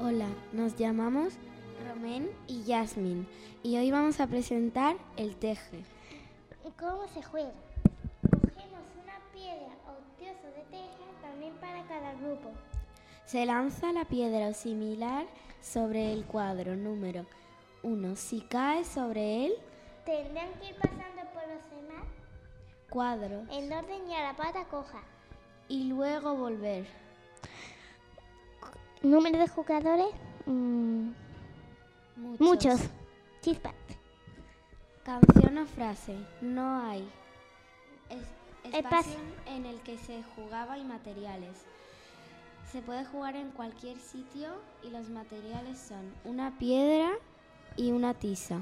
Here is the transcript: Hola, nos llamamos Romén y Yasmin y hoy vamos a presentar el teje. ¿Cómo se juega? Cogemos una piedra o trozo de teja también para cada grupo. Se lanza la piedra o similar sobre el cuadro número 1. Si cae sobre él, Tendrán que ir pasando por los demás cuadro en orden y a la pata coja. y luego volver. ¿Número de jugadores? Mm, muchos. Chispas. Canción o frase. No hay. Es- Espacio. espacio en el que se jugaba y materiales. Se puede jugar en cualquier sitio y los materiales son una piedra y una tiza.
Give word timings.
Hola, 0.00 0.28
nos 0.52 0.76
llamamos 0.76 1.34
Romén 1.88 2.30
y 2.46 2.62
Yasmin 2.64 3.26
y 3.62 3.76
hoy 3.76 3.90
vamos 3.90 4.20
a 4.20 4.26
presentar 4.26 4.96
el 5.16 5.36
teje. 5.36 5.82
¿Cómo 6.78 7.06
se 7.08 7.22
juega? 7.22 7.50
Cogemos 8.30 8.84
una 9.02 9.18
piedra 9.32 9.74
o 9.86 10.16
trozo 10.18 10.46
de 10.54 10.62
teja 10.70 11.04
también 11.22 11.54
para 11.54 11.82
cada 11.86 12.14
grupo. 12.14 12.50
Se 13.24 13.44
lanza 13.46 13.92
la 13.92 14.04
piedra 14.04 14.48
o 14.48 14.54
similar 14.54 15.26
sobre 15.60 16.12
el 16.12 16.24
cuadro 16.24 16.76
número 16.76 17.26
1. 17.82 18.16
Si 18.16 18.40
cae 18.42 18.84
sobre 18.84 19.46
él, 19.46 19.52
Tendrán 20.04 20.48
que 20.60 20.70
ir 20.70 20.74
pasando 20.76 21.22
por 21.34 21.42
los 21.42 21.70
demás 21.70 22.06
cuadro 22.88 23.42
en 23.50 23.70
orden 23.70 24.08
y 24.08 24.14
a 24.14 24.22
la 24.22 24.36
pata 24.36 24.64
coja. 24.64 25.02
y 25.68 25.84
luego 25.84 26.34
volver. 26.34 26.86
¿Número 29.02 29.38
de 29.38 29.48
jugadores? 29.48 30.08
Mm, 30.46 31.10
muchos. 32.38 32.80
Chispas. 33.40 33.74
Canción 35.04 35.58
o 35.58 35.66
frase. 35.66 36.16
No 36.40 36.80
hay. 36.82 37.08
Es- 38.10 38.74
Espacio. 38.74 39.12
espacio 39.12 39.18
en 39.46 39.66
el 39.66 39.80
que 39.80 39.96
se 39.98 40.22
jugaba 40.34 40.76
y 40.78 40.84
materiales. 40.84 41.64
Se 42.72 42.82
puede 42.82 43.04
jugar 43.06 43.36
en 43.36 43.50
cualquier 43.52 43.98
sitio 43.98 44.48
y 44.82 44.90
los 44.90 45.08
materiales 45.08 45.78
son 45.78 46.12
una 46.24 46.58
piedra 46.58 47.10
y 47.76 47.92
una 47.92 48.12
tiza. 48.14 48.60